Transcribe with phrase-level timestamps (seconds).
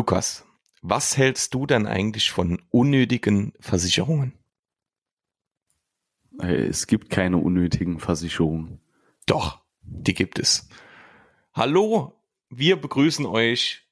[0.00, 0.46] Lukas,
[0.80, 4.32] was hältst du denn eigentlich von unnötigen Versicherungen?
[6.40, 8.80] Äh, es gibt keine unnötigen Versicherungen.
[9.26, 10.70] Doch, die gibt es.
[11.52, 12.18] Hallo,
[12.48, 13.90] wir begrüßen euch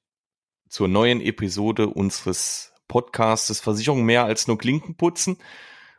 [0.70, 5.36] zur neuen Episode unseres Podcasts Versicherung mehr als nur Klinken putzen.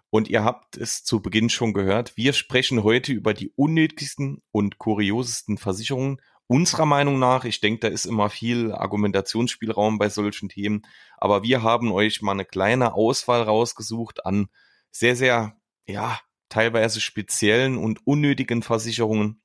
[0.10, 2.18] Und ihr habt es zu Beginn schon gehört.
[2.18, 7.88] Wir sprechen heute über die unnötigsten und kuriosesten Versicherungen unserer Meinung nach, ich denke, da
[7.90, 10.82] ist immer viel Argumentationsspielraum bei solchen Themen,
[11.18, 14.50] aber wir haben euch mal eine kleine Auswahl rausgesucht an
[14.92, 19.42] sehr, sehr, ja, teilweise speziellen und unnötigen Versicherungen.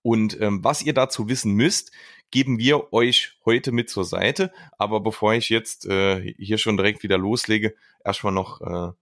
[0.00, 1.92] Und ähm, was ihr dazu wissen müsst,
[2.30, 4.50] geben wir euch heute mit zur Seite.
[4.78, 8.92] Aber bevor ich jetzt äh, hier schon direkt wieder loslege, erstmal noch äh,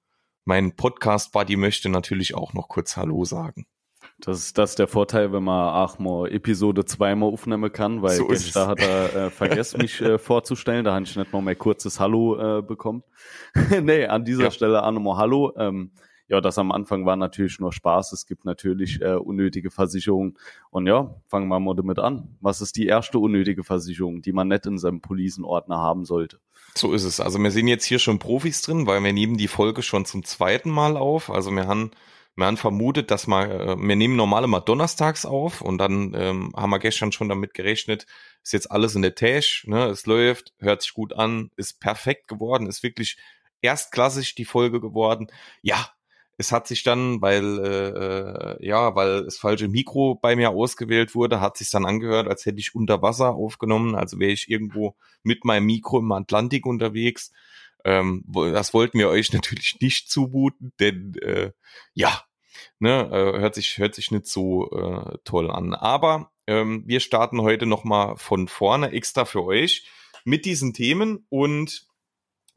[0.45, 3.67] mein Podcast-Buddy möchte natürlich auch noch kurz Hallo sagen.
[4.19, 8.33] Das ist das der Vorteil, wenn man auch mal Episode zweimal aufnehmen kann, weil so
[8.55, 10.85] da hat er äh, vergessen, mich äh, vorzustellen.
[10.85, 13.03] Da habe ich nicht mal mehr kurzes Hallo äh, bekommen.
[13.83, 14.51] nee, an dieser ja.
[14.51, 15.53] Stelle auch nochmal Hallo.
[15.59, 15.91] Ähm,
[16.29, 18.13] ja, das am Anfang war natürlich nur Spaß.
[18.13, 20.37] Es gibt natürlich äh, unnötige Versicherungen.
[20.71, 22.37] Und ja, fangen wir mal damit an.
[22.41, 26.41] Was ist die erste unnötige Versicherung, die man nicht in seinem Policenordner haben sollte?
[26.75, 27.21] So ist es.
[27.21, 30.25] Also wir sehen jetzt hier schon Profis drin, weil wir nehmen die Folge schon zum
[30.25, 31.31] zweiten Mal auf.
[31.31, 31.93] Also wir haben
[32.45, 36.71] haben vermutet, dass wir, äh, wir nehmen normale mal donnerstags auf und dann ähm, haben
[36.71, 38.07] wir gestern schon damit gerechnet,
[38.43, 42.29] ist jetzt alles in der Tasche, ne, es läuft, hört sich gut an, ist perfekt
[42.29, 43.17] geworden, ist wirklich
[43.63, 45.29] erstklassig die Folge geworden.
[45.63, 45.91] Ja,
[46.39, 51.15] es hat sich dann, weil äh, äh, ja, weil das falsche Mikro bei mir ausgewählt
[51.15, 54.97] wurde, hat sich dann angehört, als hätte ich unter Wasser aufgenommen, also wäre ich irgendwo
[55.23, 57.33] mit meinem Mikro im Atlantik unterwegs.
[57.85, 61.53] Ähm, das wollten wir euch natürlich nicht zumuten, denn äh,
[61.95, 62.23] ja,
[62.79, 65.75] ne, äh, hört sich hört sich nicht so äh, toll an.
[65.75, 69.87] Aber ähm, wir starten heute noch mal von vorne extra für euch
[70.25, 71.87] mit diesen Themen und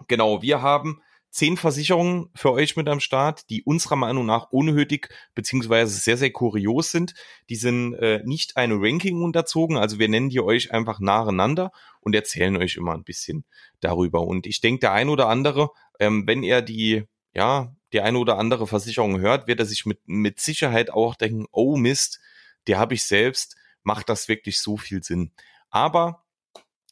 [0.08, 1.02] genau, wir haben
[1.32, 6.32] zehn Versicherungen für euch mit am Start, die unserer Meinung nach unnötig beziehungsweise sehr, sehr
[6.32, 7.14] kurios sind.
[7.50, 11.72] Die sind äh, nicht einem Ranking unterzogen, also wir nennen die euch einfach nacheinander
[12.02, 13.46] und erzählen euch immer ein bisschen
[13.80, 14.26] darüber.
[14.26, 18.38] Und ich denke, der ein oder andere, ähm, wenn er die, ja, die eine oder
[18.38, 22.20] andere Versicherung hört, wird er sich mit, mit Sicherheit auch denken, oh Mist,
[22.68, 25.32] der habe ich selbst, macht das wirklich so viel Sinn.
[25.70, 26.24] Aber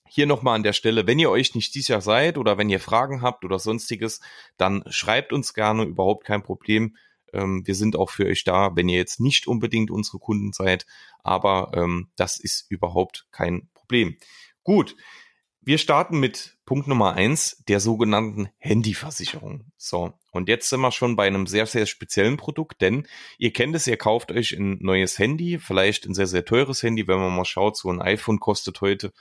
[0.09, 3.21] hier nochmal an der Stelle, wenn ihr euch nicht sicher seid oder wenn ihr Fragen
[3.21, 4.21] habt oder sonstiges,
[4.57, 6.95] dann schreibt uns gerne, überhaupt kein Problem.
[7.33, 10.85] Ähm, wir sind auch für euch da, wenn ihr jetzt nicht unbedingt unsere Kunden seid,
[11.23, 14.17] aber ähm, das ist überhaupt kein Problem.
[14.63, 14.95] Gut,
[15.67, 19.65] wir starten mit Punkt Nummer eins, der sogenannten Handyversicherung.
[19.75, 20.13] So.
[20.31, 23.05] Und jetzt sind wir schon bei einem sehr, sehr speziellen Produkt, denn
[23.37, 27.05] ihr kennt es, ihr kauft euch ein neues Handy, vielleicht ein sehr, sehr teures Handy,
[27.09, 29.11] wenn man mal schaut, so ein iPhone kostet heute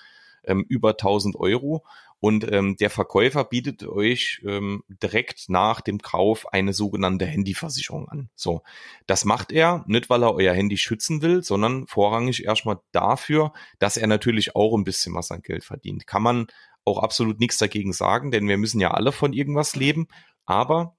[0.45, 1.84] ähm, über 1000 Euro.
[2.19, 8.31] Und ähm, der Verkäufer bietet euch ähm, direkt nach dem Kauf eine sogenannte Handyversicherung an.
[8.34, 8.62] So,
[9.06, 13.97] das macht er nicht, weil er euer Handy schützen will, sondern vorrangig erstmal dafür, dass
[13.97, 16.06] er natürlich auch ein bisschen was an Geld verdient.
[16.06, 16.47] Kann man
[16.84, 20.09] auch absolut nichts dagegen sagen, denn wir müssen ja alle von irgendwas leben.
[20.47, 20.97] Aber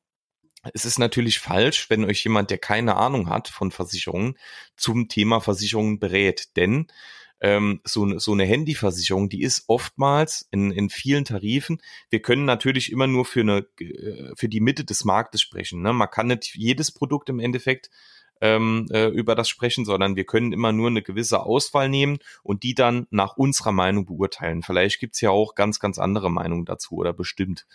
[0.74, 4.38] es ist natürlich falsch, wenn euch jemand, der keine Ahnung hat von Versicherungen,
[4.76, 6.56] zum Thema Versicherungen berät.
[6.58, 6.88] Denn
[7.40, 11.82] ähm, so, so eine Handyversicherung, die ist oftmals in, in vielen Tarifen.
[12.10, 15.82] Wir können natürlich immer nur für eine äh, für die Mitte des Marktes sprechen.
[15.82, 15.94] Ne?
[15.94, 17.90] Man kann nicht jedes Produkt im Endeffekt
[18.42, 22.64] ähm, äh, über das sprechen, sondern wir können immer nur eine gewisse Auswahl nehmen und
[22.64, 24.64] die dann nach unserer Meinung beurteilen.
[24.64, 27.66] Vielleicht gibt's ja auch ganz, ganz andere Meinungen dazu oder bestimmt.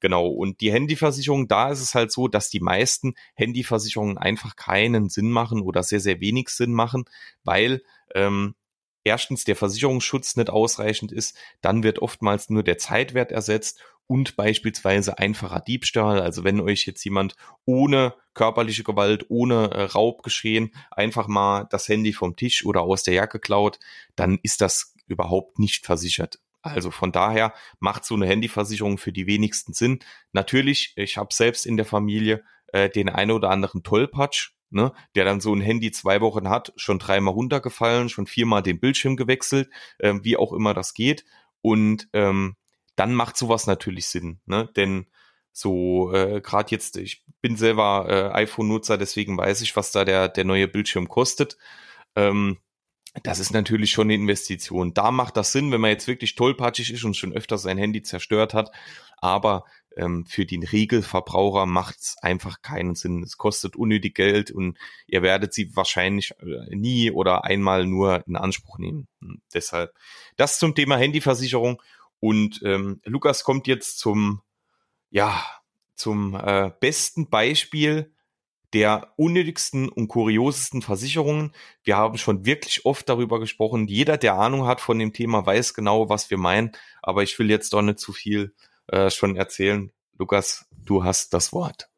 [0.00, 0.28] Genau.
[0.28, 5.30] Und die Handyversicherung, da ist es halt so, dass die meisten Handyversicherungen einfach keinen Sinn
[5.30, 7.04] machen oder sehr, sehr wenig Sinn machen,
[7.42, 7.82] weil
[8.14, 8.54] ähm,
[9.08, 15.18] erstens der Versicherungsschutz nicht ausreichend ist, dann wird oftmals nur der Zeitwert ersetzt und beispielsweise
[15.18, 16.20] einfacher Diebstahl.
[16.20, 17.34] Also wenn euch jetzt jemand
[17.64, 23.14] ohne körperliche Gewalt, ohne äh, Raubgeschehen einfach mal das Handy vom Tisch oder aus der
[23.14, 23.78] Jacke klaut,
[24.14, 26.38] dann ist das überhaupt nicht versichert.
[26.60, 30.00] Also von daher macht so eine Handyversicherung für die wenigsten Sinn.
[30.32, 35.24] Natürlich, ich habe selbst in der Familie äh, den einen oder anderen Tollpatsch, ne, der
[35.24, 39.70] dann so ein Handy zwei Wochen hat, schon dreimal runtergefallen, schon viermal den Bildschirm gewechselt,
[39.98, 41.24] äh, wie auch immer das geht.
[41.60, 42.56] Und ähm,
[42.96, 44.68] dann macht sowas natürlich Sinn, ne?
[44.76, 45.06] Denn
[45.52, 50.28] so äh, gerade jetzt, ich bin selber äh, iPhone-Nutzer, deswegen weiß ich, was da der,
[50.28, 51.56] der neue Bildschirm kostet.
[52.16, 52.58] Ähm,
[53.22, 54.94] das ist natürlich schon eine Investition.
[54.94, 58.02] Da macht das Sinn, wenn man jetzt wirklich tollpatschig ist und schon öfter sein Handy
[58.02, 58.70] zerstört hat.
[59.16, 59.64] Aber
[59.98, 63.22] ähm, für den Regelverbraucher macht es einfach keinen Sinn.
[63.22, 68.36] Es kostet unnötig Geld und ihr werdet sie wahrscheinlich äh, nie oder einmal nur in
[68.36, 69.08] Anspruch nehmen.
[69.20, 69.94] Hm, deshalb
[70.36, 71.82] das zum Thema Handyversicherung.
[72.20, 74.40] Und ähm, Lukas kommt jetzt zum,
[75.10, 75.44] ja,
[75.94, 78.12] zum äh, besten Beispiel
[78.72, 81.52] der unnötigsten und kuriosesten Versicherungen.
[81.82, 83.88] Wir haben schon wirklich oft darüber gesprochen.
[83.88, 86.72] Jeder, der Ahnung hat von dem Thema, weiß genau, was wir meinen.
[87.02, 88.54] Aber ich will jetzt doch nicht zu viel
[88.88, 89.90] äh, schon erzählen.
[90.18, 91.88] Lukas, du hast das Wort.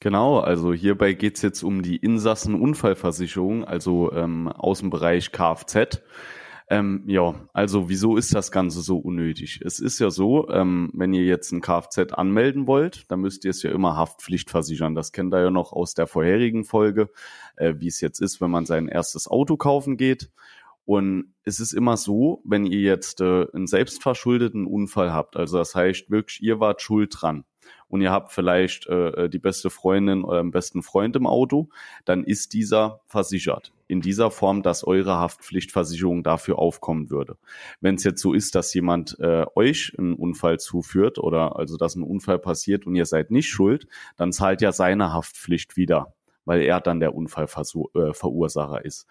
[0.00, 6.00] Genau, also hierbei geht's jetzt um die Insassenunfallversicherung, also ähm, aus dem Bereich Kfz.
[6.70, 9.60] Ähm, ja, also wieso ist das Ganze so unnötig?
[9.64, 13.50] Es ist ja so, ähm, wenn ihr jetzt ein Kfz anmelden wollt, dann müsst ihr
[13.50, 14.94] es ja immer Haftpflicht versichern.
[14.94, 17.08] Das kennt ihr ja noch aus der vorherigen Folge,
[17.56, 20.30] äh, wie es jetzt ist, wenn man sein erstes Auto kaufen geht.
[20.88, 25.74] Und es ist immer so, wenn ihr jetzt äh, einen selbstverschuldeten Unfall habt, also das
[25.74, 27.44] heißt wirklich, ihr wart schuld dran
[27.88, 31.68] und ihr habt vielleicht äh, äh die beste Freundin oder den besten Freund im Auto,
[32.06, 33.74] dann ist dieser versichert.
[33.86, 37.36] In dieser Form, dass eure Haftpflichtversicherung dafür aufkommen würde.
[37.82, 41.96] Wenn es jetzt so ist, dass jemand äh, euch einen Unfall zuführt oder also dass
[41.96, 43.86] ein Unfall passiert und ihr seid nicht schuld,
[44.16, 46.14] dann zahlt ja seine Haftpflicht wieder,
[46.46, 49.06] weil er dann der Unfallverursacher äh, ist.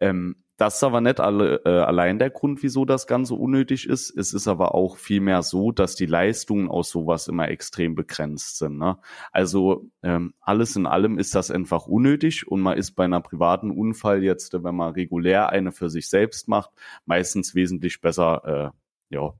[0.00, 4.16] Ähm, das ist aber nicht alle, äh, allein der Grund, wieso das Ganze unnötig ist.
[4.16, 8.78] Es ist aber auch vielmehr so, dass die Leistungen aus sowas immer extrem begrenzt sind.
[8.78, 8.96] Ne?
[9.32, 13.72] Also ähm, alles in allem ist das einfach unnötig und man ist bei einer privaten
[13.72, 16.70] Unfall jetzt, wenn man regulär eine für sich selbst macht,
[17.06, 18.72] meistens wesentlich besser
[19.10, 19.34] äh, ja,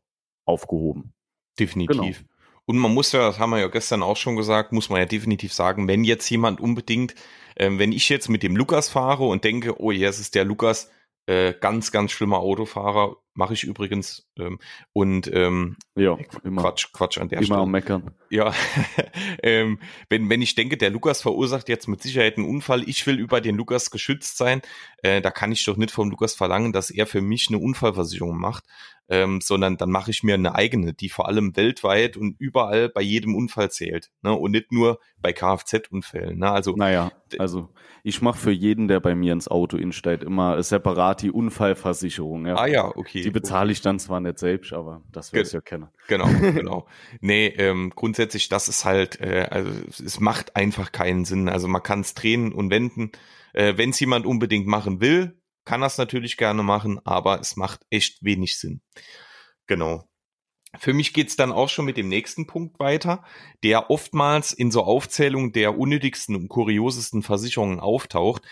[0.45, 1.13] aufgehoben.
[1.57, 2.19] Definitiv.
[2.19, 2.29] Genau.
[2.67, 5.07] Und man muss ja, das haben wir ja gestern auch schon gesagt, muss man ja
[5.07, 7.15] definitiv sagen, wenn jetzt jemand unbedingt,
[7.55, 10.91] ähm, wenn ich jetzt mit dem Lukas fahre und denke, oh, jetzt ist der Lukas,
[11.27, 14.29] äh, ganz, ganz schlimmer Autofahrer, mache ich übrigens.
[14.37, 14.59] Ähm,
[14.93, 17.57] und ähm, ja, immer, Quatsch, Quatsch an der immer Stelle.
[17.59, 18.11] Immer am Meckern.
[18.31, 18.53] Ja,
[19.43, 19.79] ähm,
[20.09, 23.41] wenn, wenn ich denke, der Lukas verursacht jetzt mit Sicherheit einen Unfall, ich will über
[23.41, 24.63] den Lukas geschützt sein,
[25.03, 28.39] äh, da kann ich doch nicht vom Lukas verlangen, dass er für mich eine Unfallversicherung
[28.39, 28.65] macht
[29.13, 33.03] ähm, sondern dann mache ich mir eine eigene, die vor allem weltweit und überall bei
[33.03, 34.33] jedem Unfall zählt ne?
[34.33, 36.39] und nicht nur bei Kfz-Unfällen.
[36.39, 36.51] Ne?
[36.51, 37.69] Also, naja, also
[38.03, 42.47] ich mache für jeden, der bei mir ins Auto insteigt, immer separat die Unfallversicherung.
[42.47, 42.55] Ja?
[42.57, 43.21] Ah ja, okay.
[43.21, 45.89] Die bezahle ich dann zwar nicht selbst, aber das wirst du ja kennen.
[46.09, 46.87] Genau, genau.
[47.21, 49.71] nee, ähm, grundsätzlich, das ist halt, äh, also
[50.03, 51.51] es macht einfach keinen Sinn.
[51.51, 53.13] Also man kann es drehen und wenden.
[53.53, 57.87] Äh, Wenn es jemand unbedingt machen will, kann das natürlich gerne machen, aber es macht
[57.91, 58.81] echt wenig Sinn.
[59.67, 60.09] Genau.
[60.79, 63.25] Für mich geht's dann auch schon mit dem nächsten Punkt weiter,
[63.63, 68.43] der oftmals in so Aufzählungen der unnötigsten und kuriosesten Versicherungen auftaucht.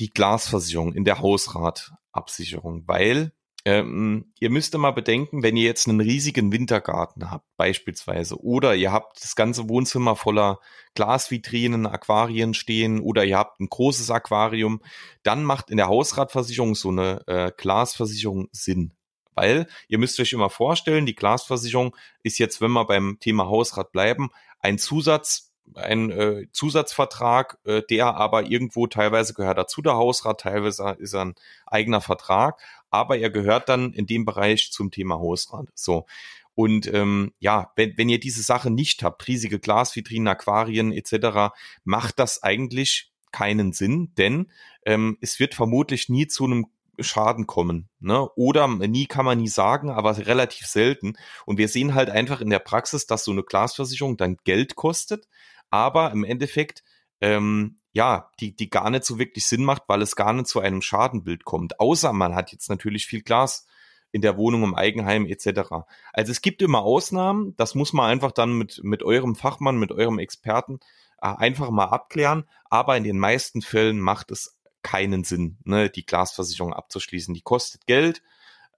[0.00, 3.32] Die Glasversicherung in der Hausratabsicherung, weil
[3.66, 8.92] ähm, ihr müsst mal bedenken, wenn ihr jetzt einen riesigen Wintergarten habt, beispielsweise, oder ihr
[8.92, 10.60] habt das ganze Wohnzimmer voller
[10.94, 14.82] Glasvitrinen, Aquarien stehen, oder ihr habt ein großes Aquarium,
[15.22, 18.92] dann macht in der Hausratversicherung so eine äh, Glasversicherung Sinn.
[19.34, 23.92] Weil ihr müsst euch immer vorstellen, die Glasversicherung ist jetzt, wenn wir beim Thema Hausrat
[23.92, 24.28] bleiben,
[24.60, 30.96] ein Zusatz ein äh, Zusatzvertrag, äh, der aber irgendwo teilweise gehört dazu der Hausrat, teilweise
[30.98, 31.34] ist er ein
[31.66, 35.68] eigener Vertrag, aber er gehört dann in dem Bereich zum Thema Hausrat.
[35.74, 36.06] So.
[36.54, 42.18] Und ähm, ja, wenn, wenn ihr diese Sache nicht habt, riesige Glasvitrinen, Aquarien etc., macht
[42.18, 44.52] das eigentlich keinen Sinn, denn
[44.86, 46.66] ähm, es wird vermutlich nie zu einem
[47.00, 47.88] Schaden kommen.
[47.98, 48.28] Ne?
[48.36, 51.14] Oder nie kann man nie sagen, aber relativ selten.
[51.44, 55.26] Und wir sehen halt einfach in der Praxis, dass so eine Glasversicherung dann Geld kostet,
[55.74, 56.84] aber im Endeffekt
[57.20, 60.60] ähm, ja, die, die gar nicht so wirklich Sinn macht, weil es gar nicht zu
[60.60, 61.80] einem Schadenbild kommt.
[61.80, 63.66] Außer man hat jetzt natürlich viel Glas
[64.12, 65.70] in der Wohnung, im Eigenheim etc.
[66.12, 69.90] Also es gibt immer Ausnahmen, das muss man einfach dann mit, mit eurem Fachmann, mit
[69.90, 70.78] eurem Experten
[71.20, 76.06] äh, einfach mal abklären, aber in den meisten Fällen macht es keinen Sinn, ne, die
[76.06, 77.34] Glasversicherung abzuschließen.
[77.34, 78.22] Die kostet Geld,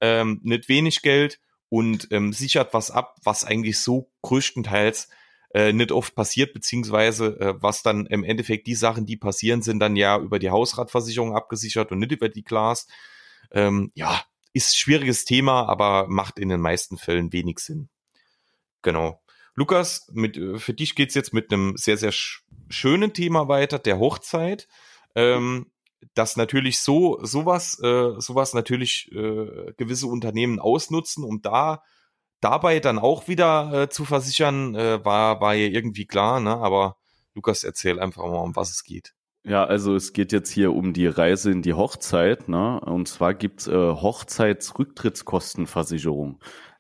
[0.01, 5.09] ähm, nicht wenig Geld und ähm, sichert was ab, was eigentlich so größtenteils
[5.55, 9.81] äh, nicht oft passiert, beziehungsweise äh, was dann im Endeffekt die Sachen, die passieren, sind
[9.81, 12.87] dann ja über die Hausratversicherung abgesichert und nicht über die Glas.
[13.53, 14.23] Ähm, ja,
[14.53, 17.89] ist schwieriges Thema, aber macht in den meisten Fällen wenig Sinn.
[18.83, 19.23] Genau.
[19.55, 23.79] Lukas, mit, äh, für dich geht's jetzt mit einem sehr, sehr sch schönen Thema weiter,
[23.79, 24.67] der Hochzeit.
[25.15, 25.71] Ähm,
[26.15, 31.83] dass natürlich so sowas äh, sowas natürlich äh, gewisse Unternehmen ausnutzen, um da
[32.47, 36.57] dabei dann auch wieder äh, zu versichern, äh, war, war ja irgendwie klar, ne?
[36.57, 36.97] Aber
[37.35, 39.15] Lukas, erzähl einfach mal, um was es geht.
[39.45, 42.79] Ja, also es geht jetzt hier um die Reise in die Hochzeit, ne?
[42.81, 46.39] Und zwar gibt's äh, Hochzeitsrücktrittskostenversicherung.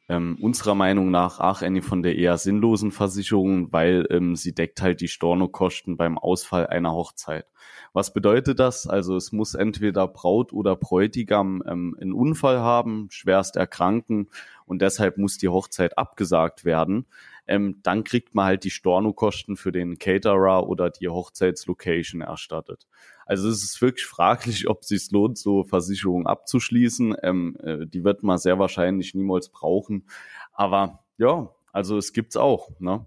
[0.09, 4.81] ähm, unserer Meinung nach auch eine von der eher sinnlosen Versicherungen, weil ähm, sie deckt
[4.81, 7.47] halt die Stornokosten beim Ausfall einer Hochzeit.
[7.93, 8.87] Was bedeutet das?
[8.87, 14.29] Also es muss entweder Braut oder Bräutigam ähm, einen Unfall haben, schwerst erkranken
[14.67, 17.07] und deshalb muss die Hochzeit abgesagt werden.
[17.47, 22.87] Ähm, dann kriegt man halt die Stornokosten für den Caterer oder die Hochzeitslocation erstattet.
[23.25, 27.17] Also es ist wirklich fraglich, ob es sich lohnt, so Versicherungen abzuschließen.
[27.23, 30.07] Ähm, äh, die wird man sehr wahrscheinlich niemals brauchen.
[30.53, 32.71] Aber ja, also es gibt's auch.
[32.81, 33.07] Ne?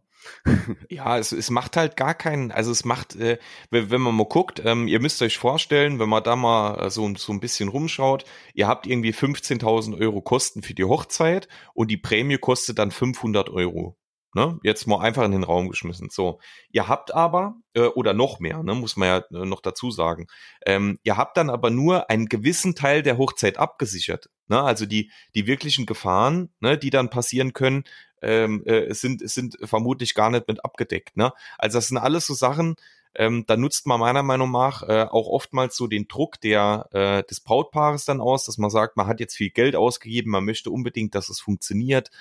[0.89, 3.37] Ja, es, es macht halt gar keinen, also es macht, äh,
[3.69, 6.89] wenn, wenn man mal guckt, ähm, ihr müsst euch vorstellen, wenn man da mal äh,
[6.89, 11.89] so, so ein bisschen rumschaut, ihr habt irgendwie 15.000 Euro Kosten für die Hochzeit und
[11.89, 13.97] die Prämie kostet dann 500 Euro.
[14.35, 14.59] Ne?
[14.63, 16.09] Jetzt mal einfach in den Raum geschmissen.
[16.11, 19.89] So, ihr habt aber, äh, oder noch mehr, ne, muss man ja äh, noch dazu
[19.89, 20.27] sagen,
[20.67, 24.29] ähm, ihr habt dann aber nur einen gewissen Teil der Hochzeit abgesichert.
[24.47, 24.61] Ne?
[24.61, 27.85] Also die, die wirklichen Gefahren, ne, die dann passieren können,
[28.21, 31.17] ähm, äh, sind, sind vermutlich gar nicht mit abgedeckt.
[31.17, 31.31] Ne?
[31.57, 32.75] Also das sind alles so Sachen,
[33.15, 37.23] ähm, da nutzt man meiner Meinung nach äh, auch oftmals so den Druck der, äh,
[37.23, 40.69] des Brautpaares dann aus, dass man sagt, man hat jetzt viel Geld ausgegeben, man möchte
[40.69, 42.11] unbedingt, dass es funktioniert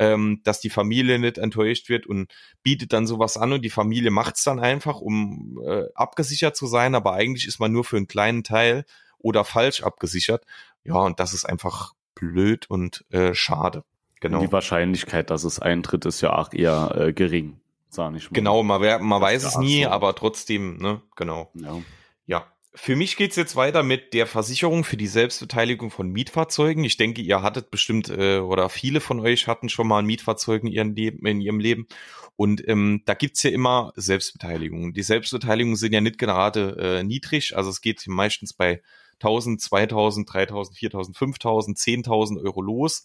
[0.00, 4.10] ähm, dass die Familie nicht enttäuscht wird und bietet dann sowas an und die Familie
[4.10, 7.98] macht es dann einfach, um äh, abgesichert zu sein, aber eigentlich ist man nur für
[7.98, 8.86] einen kleinen Teil
[9.18, 10.46] oder falsch abgesichert.
[10.84, 13.84] Ja, und das ist einfach blöd und äh, schade.
[14.20, 14.40] Genau.
[14.40, 17.58] Die Wahrscheinlichkeit, dass es eintritt, ist ja auch eher äh, gering,
[17.88, 18.34] sag ich mal.
[18.34, 19.88] Genau, man, man weiß es nie, so.
[19.88, 21.50] aber trotzdem, ne, genau.
[21.54, 21.78] Ja.
[22.26, 22.46] ja.
[22.72, 26.84] Für mich geht's jetzt weiter mit der Versicherung für die Selbstbeteiligung von Mietfahrzeugen.
[26.84, 30.62] Ich denke, ihr hattet bestimmt äh, oder viele von euch hatten schon mal ein Fahrzeug
[30.62, 31.26] in ihrem Leben.
[31.26, 31.88] In ihrem Leben.
[32.36, 34.94] Und ähm, da gibt's ja immer Selbstbeteiligung.
[34.94, 37.56] Die Selbstbeteiligungen sind ja nicht gerade äh, niedrig.
[37.56, 38.82] Also es geht meistens bei
[39.14, 43.04] 1000, 2000, 3000, 4000, 5000, 10.000 Euro los.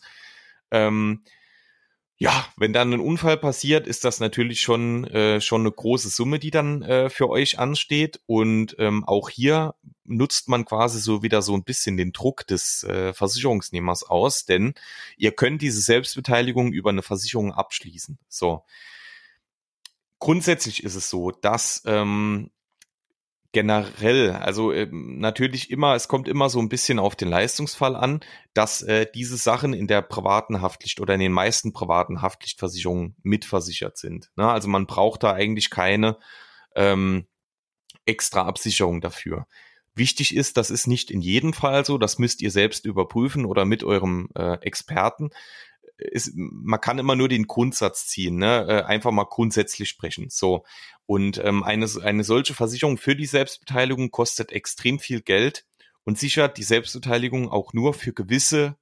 [0.72, 1.24] Ähm,
[2.18, 6.40] ja, wenn dann ein Unfall passiert, ist das natürlich schon äh, schon eine große Summe,
[6.40, 8.22] die dann äh, für euch ansteht.
[8.26, 12.84] Und ähm, auch hier nutzt man quasi so wieder so ein bisschen den Druck des
[12.86, 14.76] äh, Versicherungsnehmers aus, denn
[15.18, 18.18] ihr könnt diese Selbstbeteiligung über eine Versicherung abschließen.
[18.30, 18.64] So.
[20.20, 22.50] Grundsätzlich ist es so, dass ähm,
[23.56, 28.20] generell, also äh, natürlich immer, es kommt immer so ein bisschen auf den Leistungsfall an,
[28.54, 33.98] dass äh, diese Sachen in der privaten Haftpflicht oder in den meisten privaten Haftpflichtversicherungen mitversichert
[33.98, 34.30] sind.
[34.36, 34.46] Ne?
[34.46, 36.18] Also man braucht da eigentlich keine
[36.76, 37.28] ähm,
[38.06, 39.48] extra Absicherung dafür.
[39.94, 43.64] Wichtig ist, das ist nicht in jedem Fall so, das müsst ihr selbst überprüfen oder
[43.64, 45.30] mit eurem äh, Experten
[45.98, 48.66] ist, man kann immer nur den Grundsatz ziehen, ne?
[48.68, 50.28] Äh, einfach mal grundsätzlich sprechen.
[50.30, 50.66] So.
[51.06, 55.66] Und ähm, eine, eine solche Versicherung für die Selbstbeteiligung kostet extrem viel Geld
[56.04, 58.78] und sichert die Selbstbeteiligung auch nur für gewisse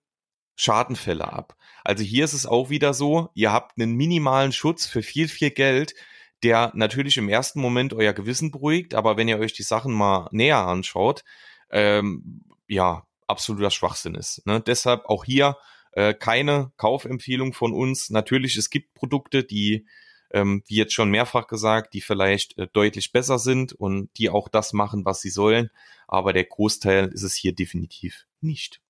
[0.56, 1.56] Schadenfälle ab.
[1.84, 5.52] Also hier ist es auch wieder so, ihr habt einen minimalen Schutz für viel, viel
[5.52, 5.96] Geld,
[6.44, 10.28] der natürlich im ersten Moment euer Gewissen beruhigt, aber wenn ihr euch die Sachen mal
[10.32, 11.24] näher anschaut,
[11.72, 14.46] ähm, ja, absoluter Schwachsinn ist.
[14.46, 14.62] Ne?
[14.62, 15.58] Deshalb auch hier
[15.96, 18.10] äh, keine Kaufempfehlung von uns.
[18.10, 19.86] Natürlich, es gibt Produkte, die,
[20.32, 24.50] ähm, wie jetzt schon mehrfach gesagt, die vielleicht äh, deutlich besser sind und die auch
[24.50, 25.70] das machen, was sie sollen.
[26.08, 28.82] Aber der Großteil ist es hier definitiv nicht.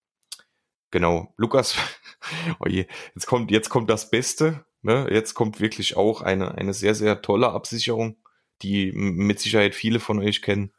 [0.91, 1.75] Genau, Lukas,
[2.59, 4.65] oh je, jetzt kommt, jetzt kommt das Beste.
[4.81, 5.07] Ne?
[5.09, 8.17] Jetzt kommt wirklich auch eine, eine sehr, sehr tolle Absicherung,
[8.61, 10.71] die mit Sicherheit viele von euch kennen.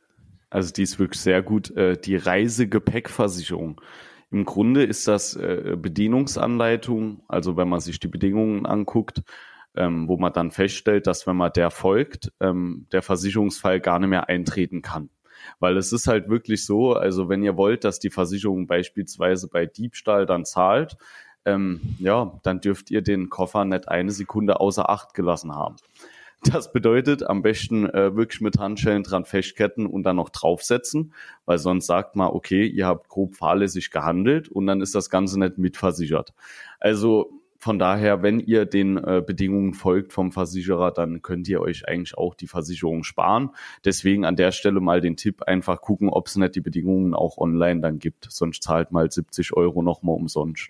[0.50, 1.70] Also die ist wirklich sehr gut.
[1.76, 3.80] Äh, die Reisegepäckversicherung.
[4.34, 9.22] Im Grunde ist das äh, Bedienungsanleitung, also wenn man sich die Bedingungen anguckt,
[9.76, 14.08] ähm, wo man dann feststellt, dass wenn man der folgt, ähm, der Versicherungsfall gar nicht
[14.08, 15.08] mehr eintreten kann.
[15.60, 19.66] Weil es ist halt wirklich so, also wenn ihr wollt, dass die Versicherung beispielsweise bei
[19.66, 20.96] Diebstahl dann zahlt,
[21.44, 25.76] ähm, ja, dann dürft ihr den Koffer nicht eine Sekunde außer Acht gelassen haben.
[26.52, 31.14] Das bedeutet, am besten äh, wirklich mit Handschellen dran festketten und dann noch draufsetzen,
[31.46, 35.38] weil sonst sagt man, okay, ihr habt grob fahrlässig gehandelt und dann ist das Ganze
[35.38, 36.34] nicht mitversichert.
[36.80, 41.88] Also von daher, wenn ihr den äh, Bedingungen folgt vom Versicherer, dann könnt ihr euch
[41.88, 43.52] eigentlich auch die Versicherung sparen.
[43.86, 47.38] Deswegen an der Stelle mal den Tipp, einfach gucken, ob es nicht die Bedingungen auch
[47.38, 48.26] online dann gibt.
[48.28, 50.68] Sonst zahlt mal 70 Euro nochmal umsonst.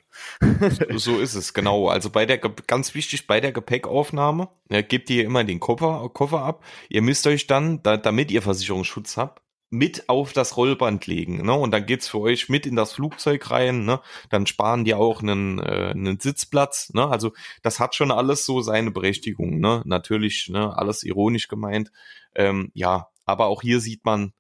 [0.95, 1.89] so ist es, genau.
[1.89, 6.43] Also bei der, ganz wichtig, bei der Gepäckaufnahme, ja, gebt ihr immer den Koffer, Koffer
[6.43, 6.63] ab.
[6.89, 9.43] Ihr müsst euch dann, da, damit ihr Versicherungsschutz habt,
[9.75, 11.53] mit auf das Rollband legen, ne?
[11.53, 14.01] Und dann geht's für euch mit in das Flugzeug rein, ne?
[14.31, 17.09] Dann sparen die auch einen, äh, einen Sitzplatz, ne?
[17.09, 19.83] Also das hat schon alles so seine Berechtigung, ne?
[19.85, 20.77] Natürlich, ne?
[20.77, 21.91] Alles ironisch gemeint,
[22.37, 23.09] ähm, ja.
[23.25, 24.33] Aber auch hier sieht man,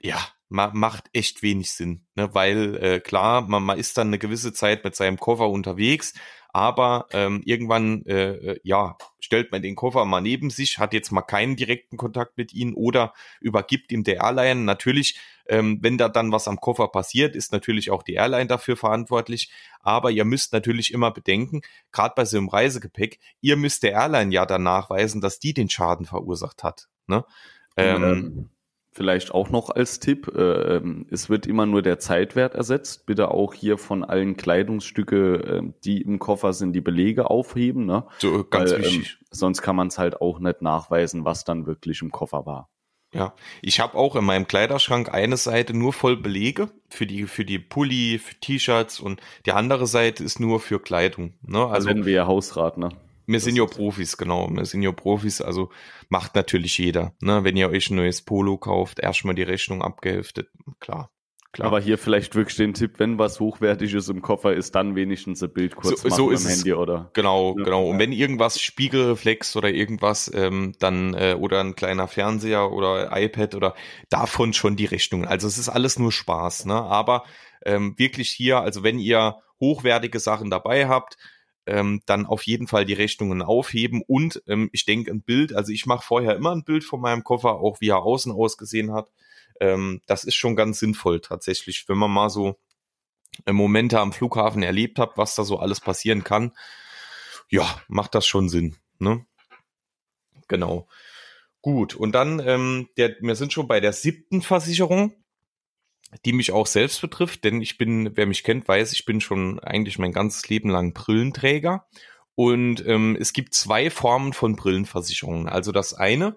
[0.00, 0.18] ja,
[0.48, 2.34] ma macht echt wenig Sinn, ne?
[2.34, 6.14] Weil äh, klar, man, man ist dann eine gewisse Zeit mit seinem Koffer unterwegs,
[6.52, 11.12] aber ähm, irgendwann, äh, äh, ja, stellt man den Koffer mal neben sich, hat jetzt
[11.12, 14.62] mal keinen direkten Kontakt mit ihnen oder übergibt ihm der Airline.
[14.62, 18.76] Natürlich, ähm, wenn da dann was am Koffer passiert, ist natürlich auch die Airline dafür
[18.76, 19.52] verantwortlich.
[19.80, 24.32] Aber ihr müsst natürlich immer bedenken, gerade bei so einem Reisegepäck, ihr müsst der Airline
[24.32, 26.88] ja dann nachweisen, dass die den Schaden verursacht hat.
[27.06, 27.24] Ne?
[27.76, 28.50] Ähm, ähm
[29.00, 33.06] Vielleicht auch noch als Tipp, äh, ähm, es wird immer nur der Zeitwert ersetzt.
[33.06, 37.86] Bitte auch hier von allen Kleidungsstücke, äh, die im Koffer sind, die Belege aufheben.
[37.86, 38.04] Ne?
[38.18, 39.16] So, ganz Weil, wichtig.
[39.18, 42.68] Ähm, sonst kann man es halt auch nicht nachweisen, was dann wirklich im Koffer war.
[43.14, 47.46] Ja, ich habe auch in meinem Kleiderschrank eine Seite nur voll Belege für die für
[47.46, 51.32] die Pulli, für T-Shirts und die andere Seite ist nur für Kleidung.
[51.40, 51.66] Ne?
[51.66, 52.90] Also wenn wir ja Hausrat, ne?
[53.32, 54.48] Wir sind ja Profis, genau.
[54.50, 55.70] Wir sind ja Profis, also
[56.08, 57.14] macht natürlich jeder.
[57.20, 57.44] Ne?
[57.44, 60.48] Wenn ihr euch ein neues Polo kauft, erstmal die Rechnung abgeheftet,
[60.80, 61.10] klar.
[61.52, 61.66] Klar.
[61.66, 65.52] Aber hier vielleicht wirklich den Tipp, wenn was Hochwertiges im Koffer ist, dann wenigstens ein
[65.52, 67.10] Bild kurz so, machen so ist am Handy oder.
[67.12, 67.64] Genau, ja.
[67.64, 67.86] genau.
[67.86, 73.56] Und wenn irgendwas Spiegelreflex oder irgendwas, ähm, dann äh, oder ein kleiner Fernseher oder iPad
[73.56, 73.74] oder
[74.10, 75.24] davon schon die Rechnung.
[75.24, 76.74] Also es ist alles nur Spaß, ne?
[76.74, 77.24] Aber
[77.66, 81.16] ähm, wirklich hier, also wenn ihr hochwertige Sachen dabei habt,
[81.70, 85.72] ähm, dann auf jeden Fall die Rechnungen aufheben und ähm, ich denke ein Bild, also
[85.72, 89.10] ich mache vorher immer ein Bild von meinem Koffer, auch wie er außen ausgesehen hat.
[89.60, 92.58] Ähm, das ist schon ganz sinnvoll tatsächlich, wenn man mal so
[93.46, 96.52] äh, Momente am Flughafen erlebt hat, was da so alles passieren kann.
[97.48, 98.76] Ja, macht das schon Sinn.
[98.98, 99.24] Ne?
[100.48, 100.88] Genau.
[101.62, 105.12] Gut, und dann, ähm, der, wir sind schon bei der siebten Versicherung
[106.24, 109.60] die mich auch selbst betrifft, denn ich bin, wer mich kennt, weiß, ich bin schon
[109.60, 111.86] eigentlich mein ganzes Leben lang Brillenträger.
[112.34, 115.48] Und ähm, es gibt zwei Formen von Brillenversicherungen.
[115.48, 116.36] Also das eine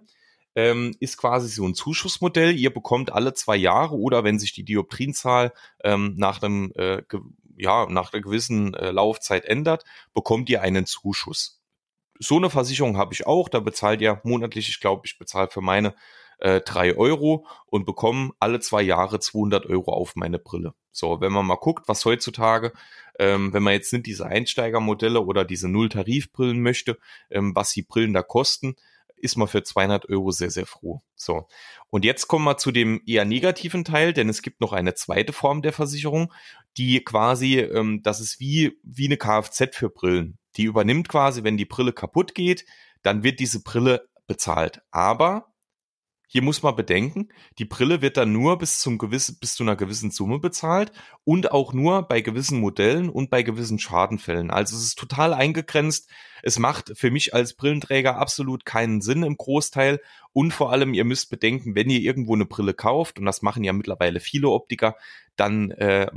[0.56, 2.56] ähm, ist quasi so ein Zuschussmodell.
[2.56, 5.54] Ihr bekommt alle zwei Jahre oder wenn sich die Dioptrienzahl
[5.84, 7.04] ähm, nach einem äh,
[7.58, 11.62] ja nach einer gewissen äh, Laufzeit ändert, bekommt ihr einen Zuschuss.
[12.20, 13.50] So eine Versicherung habe ich auch.
[13.50, 15.96] Da bezahlt ihr monatlich, ich glaube, ich bezahle für meine
[16.44, 20.74] äh, 3 Euro und bekomme alle zwei Jahre 200 Euro auf meine Brille.
[20.92, 22.74] So, wenn man mal guckt, was heutzutage,
[23.18, 27.00] ähm, wenn man jetzt nicht diese Einsteigermodelle oder diese Null-Tarif-Brillen möchte,
[27.32, 28.76] ähm, was die Brillen da kosten,
[29.16, 31.02] ist man für 200 Euro sehr, sehr froh.
[31.16, 31.48] So.
[31.90, 35.32] Und jetzt kommen wir zu dem eher negativen Teil, denn es gibt noch eine zweite
[35.32, 36.34] Form der Versicherung,
[36.76, 40.38] die quasi, ähm, das ist wie, wie eine Kfz für Brillen.
[40.58, 42.66] Die übernimmt quasi, wenn die Brille kaputt geht,
[43.02, 44.82] dann wird diese Brille bezahlt.
[44.92, 45.53] Aber
[46.34, 49.76] hier muss man bedenken, die Brille wird dann nur bis zum gewissen, bis zu einer
[49.76, 50.92] gewissen Summe bezahlt
[51.24, 54.50] und auch nur bei gewissen Modellen und bei gewissen Schadenfällen.
[54.50, 56.10] Also es ist total eingegrenzt.
[56.42, 60.02] Es macht für mich als Brillenträger absolut keinen Sinn im Großteil.
[60.32, 63.64] Und vor allem, ihr müsst bedenken, wenn ihr irgendwo eine Brille kauft, und das machen
[63.64, 64.96] ja mittlerweile viele Optiker,
[65.36, 66.08] dann äh,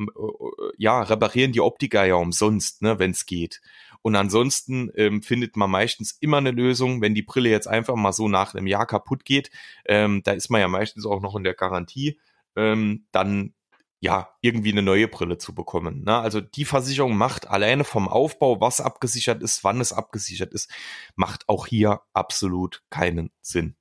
[0.79, 3.61] ja, reparieren die Optiker ja umsonst, ne, wenn es geht.
[4.07, 8.13] Und ansonsten ähm, findet man meistens immer eine Lösung, wenn die Brille jetzt einfach mal
[8.13, 9.51] so nach einem Jahr kaputt geht.
[9.85, 12.21] Ähm, da ist man ja meistens auch noch in der Garantie.
[12.55, 13.53] Ähm, dann
[13.99, 16.05] ja, irgendwie eine neue Brille zu bekommen.
[16.05, 16.17] Ne?
[16.17, 20.71] Also die Versicherung macht alleine vom Aufbau, was abgesichert ist, wann es abgesichert ist,
[21.17, 23.75] macht auch hier absolut keinen Sinn.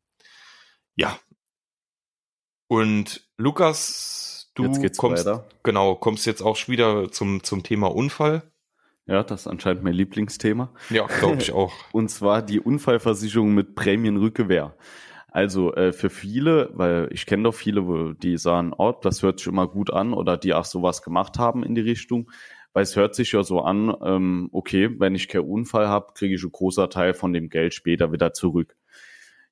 [0.95, 1.19] Ja.
[2.67, 5.47] Und Lukas, du kommst, weiter.
[5.61, 8.51] genau, kommst jetzt auch wieder zum, zum Thema Unfall.
[9.07, 10.73] Ja, das ist anscheinend mein Lieblingsthema.
[10.89, 11.73] Ja, glaube ich auch.
[11.91, 14.75] Und zwar die Unfallversicherung mit Prämienrückgewehr.
[15.35, 19.47] Also äh, für viele, weil ich kenne doch viele, die sagen, oh, das hört sich
[19.47, 22.31] immer gut an oder die auch sowas gemacht haben in die Richtung,
[22.71, 26.35] weil es hört sich ja so an, ähm, okay, wenn ich keinen Unfall habe, kriege
[26.35, 28.75] ich einen großer Teil von dem Geld später wieder zurück.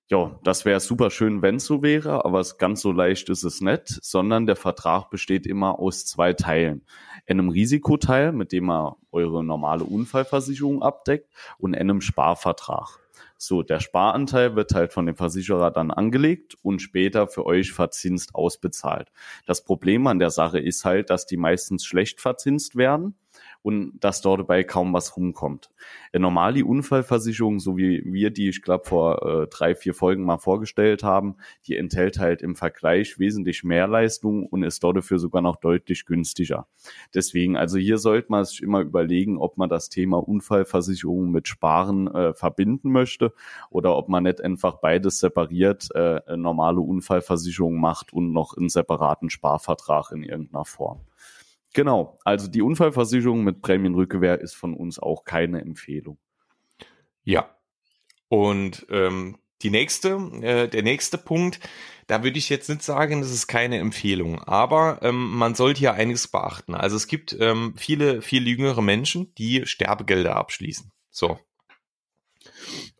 [0.10, 3.44] Ja, das wäre super schön, wenn es so wäre, aber es ganz so leicht ist
[3.44, 6.86] es nicht, sondern der Vertrag besteht immer aus zwei Teilen.
[7.27, 12.99] Einem Risikoteil, mit dem er eure normale Unfallversicherung abdeckt und einem Sparvertrag.
[13.38, 18.36] So, der Sparanteil wird halt von dem Versicherer dann angelegt und später für euch verzinst
[18.36, 19.12] ausbezahlt.
[19.45, 23.15] Das Problem an der Sache ist halt, dass die meistens schlecht verzinst werden
[23.63, 25.71] und dass dort dabei kaum was rumkommt.
[26.13, 30.38] Normal die Unfallversicherung, so wie wir die, ich glaube, vor äh, drei, vier Folgen mal
[30.38, 35.41] vorgestellt haben, die enthält halt im Vergleich wesentlich mehr Leistung und ist dort dafür sogar
[35.41, 36.67] noch deutlich günstiger.
[37.15, 42.08] Deswegen, also hier sollte man sich immer überlegen, ob man das Thema Unfallversicherung mit Sparen
[42.13, 43.34] äh, verbinden möchte
[43.69, 49.30] oder ob man nicht einfach beides separiert, äh, normale Unfallversicherung macht und noch einen separaten
[49.30, 50.99] Sparvertrag in irgendeiner Form.
[51.73, 56.17] Genau, also die Unfallversicherung mit Prämienrückgewehr ist von uns auch keine Empfehlung.
[57.23, 57.49] Ja,
[58.27, 60.09] und ähm, die nächste,
[60.41, 61.59] äh, der nächste Punkt,
[62.07, 65.93] da würde ich jetzt nicht sagen, das ist keine Empfehlung, aber ähm, man sollte hier
[65.93, 66.75] einiges beachten.
[66.75, 70.91] Also es gibt ähm, viele, viel jüngere Menschen, die Sterbegelder abschließen.
[71.09, 71.39] So.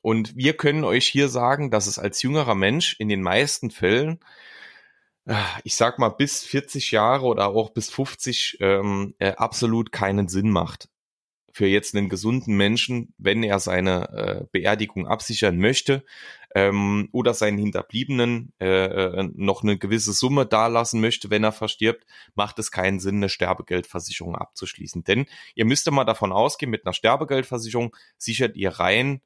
[0.02, 4.20] Und wir können euch hier sagen, dass es als jüngerer Mensch in den meisten Fällen,
[5.64, 10.50] ich sag mal bis 40 Jahre oder auch bis 50 ähm, äh, absolut keinen Sinn
[10.50, 10.90] macht,
[11.54, 16.04] für jetzt einen gesunden Menschen, wenn er seine äh, Beerdigung absichern möchte
[16.56, 22.06] ähm, oder seinen Hinterbliebenen äh, äh, noch eine gewisse Summe dalassen möchte, wenn er verstirbt,
[22.36, 25.04] macht es keinen Sinn, eine Sterbegeldversicherung abzuschließen.
[25.04, 29.22] Denn ihr müsst mal davon ausgehen, mit einer Sterbegeldversicherung sichert ihr rein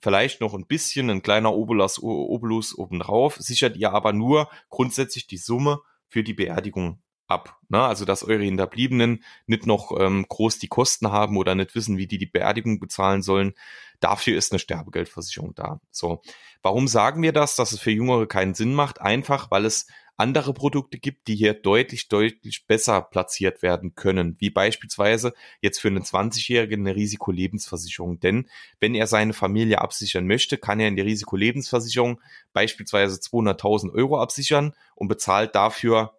[0.00, 5.36] vielleicht noch ein bisschen, ein kleiner Obolus, Obolus obendrauf, sichert ihr aber nur grundsätzlich die
[5.36, 7.58] Summe für die Beerdigung ab.
[7.68, 7.80] Ne?
[7.80, 12.06] Also, dass eure Hinterbliebenen nicht noch ähm, groß die Kosten haben oder nicht wissen, wie
[12.06, 13.54] die die Beerdigung bezahlen sollen.
[14.00, 15.80] Dafür ist eine Sterbegeldversicherung da.
[15.90, 16.22] So.
[16.62, 19.00] Warum sagen wir das, dass es für Jüngere keinen Sinn macht?
[19.00, 19.86] Einfach, weil es
[20.16, 25.88] andere Produkte gibt, die hier deutlich, deutlich besser platziert werden können, wie beispielsweise jetzt für
[25.88, 28.20] einen 20-Jährigen eine Risikolebensversicherung.
[28.20, 28.48] Denn
[28.80, 32.20] wenn er seine Familie absichern möchte, kann er in der Risikolebensversicherung
[32.52, 36.14] beispielsweise 200.000 Euro absichern und bezahlt dafür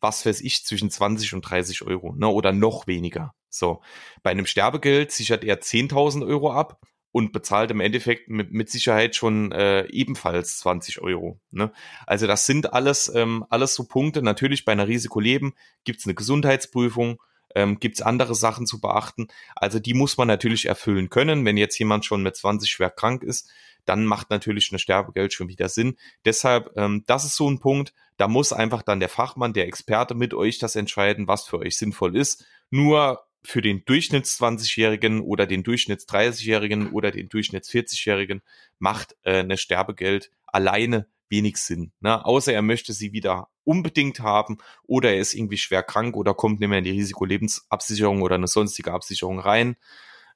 [0.00, 3.34] was weiß ich, zwischen 20 und 30 Euro, ne, oder noch weniger.
[3.50, 3.82] So.
[4.22, 6.80] Bei einem Sterbegeld sichert er 10.000 Euro ab
[7.12, 11.40] und bezahlt im Endeffekt mit, mit Sicherheit schon äh, ebenfalls 20 Euro.
[11.50, 11.72] Ne?
[12.06, 14.22] Also das sind alles, ähm, alles so Punkte.
[14.22, 17.20] Natürlich bei einer Risikoleben gibt's eine Gesundheitsprüfung,
[17.54, 19.26] ähm, gibt andere Sachen zu beachten.
[19.56, 21.44] Also die muss man natürlich erfüllen können.
[21.44, 23.50] Wenn jetzt jemand schon mit 20 schwer krank ist,
[23.86, 25.96] dann macht natürlich eine Sterbegeld schon wieder Sinn.
[26.24, 30.14] Deshalb, ähm, das ist so ein Punkt, da muss einfach dann der Fachmann, der Experte
[30.14, 32.44] mit euch das entscheiden, was für euch sinnvoll ist.
[32.70, 38.42] Nur für den Durchschnitts 20-Jährigen oder den Durchschnitts 30-Jährigen oder den Durchschnitts 40-Jährigen
[38.78, 41.92] macht äh, eine Sterbegeld alleine wenig Sinn.
[42.00, 42.24] Ne?
[42.24, 46.60] Außer er möchte sie wieder unbedingt haben oder er ist irgendwie schwer krank oder kommt
[46.60, 49.76] nicht mehr in die Risikolebensabsicherung oder eine sonstige Absicherung rein.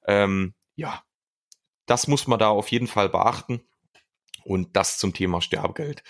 [0.06, 1.02] Ähm, ja,
[1.86, 3.62] das muss man da auf jeden Fall beachten.
[4.44, 6.02] Und das zum Thema Sterbegeld.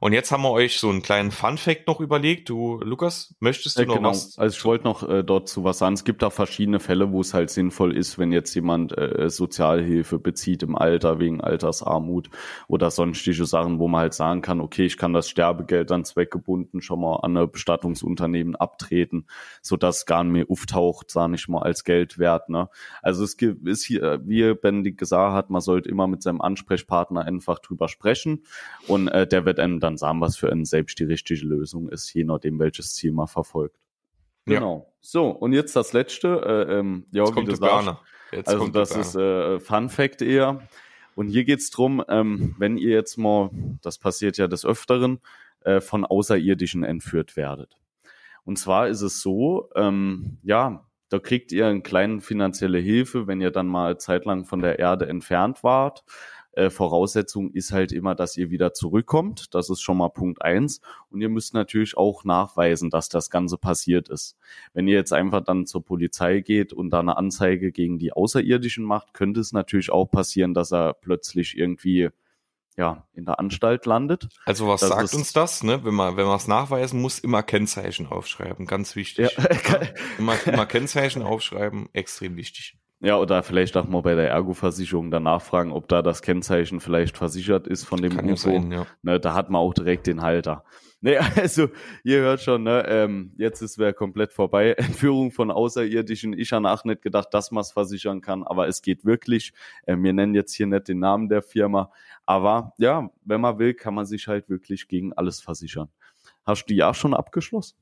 [0.00, 2.48] Und jetzt haben wir euch so einen kleinen Fun-Fact noch überlegt.
[2.48, 4.10] Du, Lukas, möchtest du äh, noch genau.
[4.10, 4.38] was?
[4.38, 5.94] Also ich wollte noch äh, dort zu was sagen.
[5.94, 10.18] Es gibt da verschiedene Fälle, wo es halt sinnvoll ist, wenn jetzt jemand äh, Sozialhilfe
[10.18, 12.30] bezieht im Alter wegen Altersarmut
[12.68, 16.80] oder sonstige Sachen, wo man halt sagen kann, okay, ich kann das Sterbegeld dann zweckgebunden
[16.80, 19.26] schon mal an ein Bestattungsunternehmen abtreten,
[19.62, 22.50] so dass gar nicht mehr auftaucht, sage ich mal, als Geld wert.
[22.50, 22.68] Ne?
[23.02, 27.24] Also es gibt, ist hier, wie Benedikt gesagt hat, man sollte immer mit seinem Ansprechpartner
[27.24, 28.44] einfach drüber sprechen
[28.86, 32.12] und äh, der wird einem dann sagen, was für einen selbst die richtige Lösung ist,
[32.14, 33.78] je nachdem, welches Ziel man verfolgt.
[34.46, 34.86] Genau.
[34.86, 34.94] Ja.
[35.00, 36.28] So, und jetzt das letzte.
[36.68, 37.96] Äh, ähm, ja, jetzt wie du sagst,
[38.32, 40.62] jetzt also das ist äh, Fun Fact eher.
[41.14, 43.50] Und hier geht's drum, ähm, wenn ihr jetzt mal,
[43.82, 45.20] das passiert ja des Öfteren,
[45.60, 47.76] äh, von Außerirdischen entführt werdet.
[48.44, 53.40] Und zwar ist es so, ähm, ja, da kriegt ihr eine kleine finanzielle Hilfe, wenn
[53.40, 56.04] ihr dann mal zeitlang von der Erde entfernt wart.
[56.58, 59.54] Äh, Voraussetzung ist halt immer, dass ihr wieder zurückkommt.
[59.54, 60.80] Das ist schon mal Punkt eins.
[61.08, 64.36] Und ihr müsst natürlich auch nachweisen, dass das Ganze passiert ist.
[64.74, 68.84] Wenn ihr jetzt einfach dann zur Polizei geht und da eine Anzeige gegen die Außerirdischen
[68.84, 72.08] macht, könnte es natürlich auch passieren, dass er plötzlich irgendwie
[72.76, 74.28] ja, in der Anstalt landet.
[74.44, 75.84] Also was das sagt uns das, ne?
[75.84, 79.36] Wenn man, wenn man es nachweisen muss, immer Kennzeichen aufschreiben, ganz wichtig.
[79.36, 79.80] Ja.
[80.18, 82.77] immer, immer Kennzeichen aufschreiben, extrem wichtig.
[83.00, 87.16] Ja, oder vielleicht auch mal bei der Ergo-Versicherung danach fragen, ob da das Kennzeichen vielleicht
[87.16, 88.50] versichert ist von dem Kann UFO.
[88.50, 88.86] Sein, ja.
[89.02, 90.64] ne, da hat man auch direkt den Halter.
[91.00, 91.68] Nee, also,
[92.02, 94.72] ihr hört schon, ne, ähm, jetzt ist wer komplett vorbei.
[94.76, 96.36] Entführung von Außerirdischen.
[96.36, 99.52] Ich habe auch nicht gedacht, dass man es versichern kann, aber es geht wirklich.
[99.86, 101.92] Äh, wir nennen jetzt hier nicht den Namen der Firma.
[102.26, 105.88] Aber ja, wenn man will, kann man sich halt wirklich gegen alles versichern.
[106.44, 107.76] Hast du die ja schon abgeschlossen?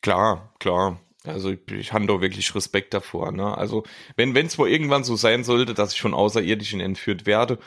[0.00, 1.00] Klar, klar.
[1.24, 3.32] Also ich, ich habe da wirklich Respekt davor.
[3.32, 3.56] Ne?
[3.56, 3.84] Also
[4.16, 7.58] wenn es wohl irgendwann so sein sollte, dass ich von Außerirdischen entführt werde,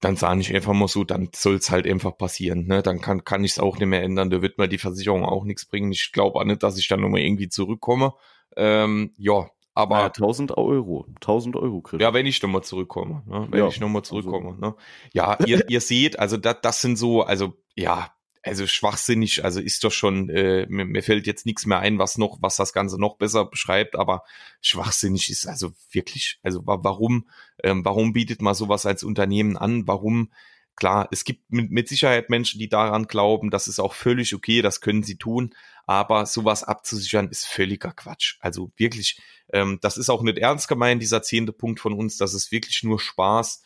[0.00, 2.66] dann sage ich einfach mal so, dann soll es halt einfach passieren.
[2.66, 2.82] Ne?
[2.82, 4.30] Dann kann, kann ich es auch nicht mehr ändern.
[4.30, 5.92] Da wird mir die Versicherung auch nichts bringen.
[5.92, 8.14] Ich glaube auch nicht, dass ich dann nochmal irgendwie zurückkomme.
[8.56, 9.98] Ähm, ja, aber.
[9.98, 11.06] Ja, 1000 Euro.
[11.16, 13.22] 1000 Euro krieg Ja, wenn ich nochmal zurückkomme.
[13.26, 13.46] Ne?
[13.50, 14.50] Wenn ja, ich nochmal also zurückkomme.
[14.50, 14.60] Also.
[14.60, 14.74] Ne?
[15.12, 18.10] Ja, ihr, ihr seht, also das, das sind so, also ja,
[18.42, 22.16] also schwachsinnig, also ist doch schon, äh, mir, mir fällt jetzt nichts mehr ein, was
[22.16, 24.24] noch, was das Ganze noch besser beschreibt, aber
[24.62, 27.28] schwachsinnig ist also wirklich, also warum,
[27.62, 29.86] ähm, warum bietet man sowas als Unternehmen an?
[29.86, 30.32] Warum,
[30.74, 34.62] klar, es gibt mit, mit Sicherheit Menschen, die daran glauben, das ist auch völlig okay,
[34.62, 35.54] das können sie tun,
[35.86, 38.38] aber sowas abzusichern ist völliger Quatsch.
[38.40, 39.20] Also wirklich,
[39.52, 42.82] ähm, das ist auch nicht ernst gemeint, dieser zehnte Punkt von uns, das ist wirklich
[42.84, 43.62] nur Spaß.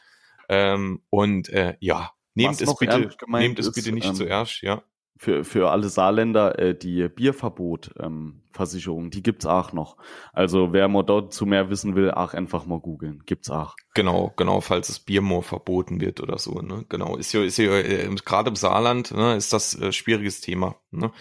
[0.48, 4.82] Ähm, und äh, ja, nehmt es bitte, nehmt es bitte nicht ähm, zuerst, ja
[5.16, 9.96] für, für alle Saarländer äh, die Bierverbot-Versicherung, ähm, die gibt's auch noch.
[10.32, 13.22] Also wer mal dort zu mehr wissen will, auch einfach mal googeln.
[13.24, 13.76] Gibt's auch.
[13.94, 16.60] Genau, genau, falls das Bier mal verboten wird oder so.
[16.60, 16.84] Ne?
[16.88, 20.76] Genau, ist ja, ist ja äh, gerade im Saarland ne, ist das äh, schwieriges Thema.
[20.90, 21.12] Ne?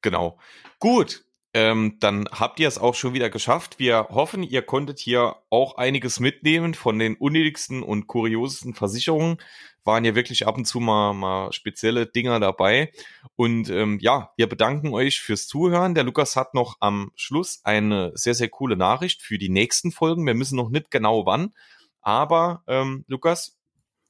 [0.00, 0.38] Genau.
[0.78, 3.78] Gut, ähm, dann habt ihr es auch schon wieder geschafft.
[3.78, 9.36] Wir hoffen, ihr konntet hier auch einiges mitnehmen von den unnötigsten und kuriosesten Versicherungen.
[9.84, 12.92] Waren ja wirklich ab und zu mal, mal spezielle Dinger dabei.
[13.36, 15.94] Und ähm, ja, wir bedanken euch fürs Zuhören.
[15.94, 20.26] Der Lukas hat noch am Schluss eine sehr, sehr coole Nachricht für die nächsten Folgen.
[20.26, 21.52] Wir müssen noch nicht genau wann.
[22.00, 23.58] Aber ähm, Lukas,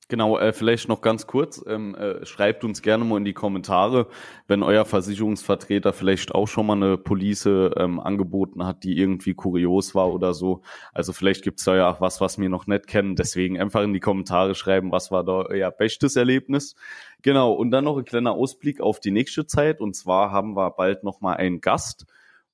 [0.09, 4.07] Genau, äh, vielleicht noch ganz kurz, ähm, äh, schreibt uns gerne mal in die Kommentare,
[4.47, 9.95] wenn euer Versicherungsvertreter vielleicht auch schon mal eine Police ähm, angeboten hat, die irgendwie kurios
[9.95, 10.61] war oder so.
[10.93, 13.17] Also vielleicht gibt's da ja auch was, was wir noch nicht kennen.
[13.17, 16.75] Deswegen einfach in die Kommentare schreiben, was war da euer bestes Erlebnis.
[17.23, 19.81] Genau, und dann noch ein kleiner Ausblick auf die nächste Zeit.
[19.81, 22.05] Und zwar haben wir bald noch mal einen Gast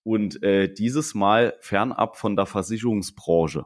[0.04, 3.64] und äh, dieses Mal fernab von der Versicherungsbranche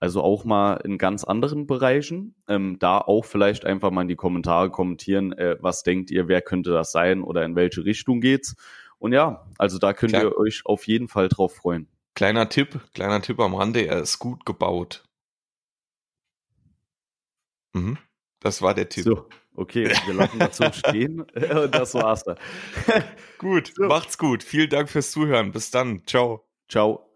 [0.00, 2.34] also auch mal in ganz anderen Bereichen.
[2.48, 6.40] Ähm, da auch vielleicht einfach mal in die Kommentare kommentieren, äh, was denkt ihr, wer
[6.40, 8.56] könnte das sein oder in welche Richtung geht's.
[8.98, 10.24] Und ja, also da könnt Klar.
[10.24, 11.86] ihr euch auf jeden Fall drauf freuen.
[12.14, 15.04] Kleiner Tipp, kleiner Tipp am Rande, er ist gut gebaut.
[17.72, 17.98] Mhm.
[18.40, 19.04] Das war der Tipp.
[19.04, 21.30] So, okay, wir lassen das so stehen und
[21.74, 22.38] das war's dann.
[23.38, 23.84] gut, so.
[23.84, 24.42] macht's gut.
[24.42, 25.52] Vielen Dank fürs Zuhören.
[25.52, 26.02] Bis dann.
[26.06, 26.46] Ciao.
[26.68, 27.09] Ciao.